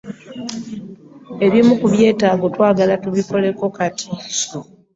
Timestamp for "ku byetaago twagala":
1.79-2.93